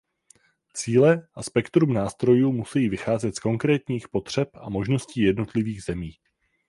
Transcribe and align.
Cíle 0.73 1.27
a 1.33 1.43
spektrum 1.43 1.93
nástrojů 1.93 2.51
musejí 2.51 2.89
vycházet 2.89 3.35
z 3.35 3.39
konkrétních 3.39 4.07
potřeb 4.09 4.49
a 4.53 4.69
možností 4.69 5.21
jednotlivých 5.21 5.83
zemí. 5.83 6.11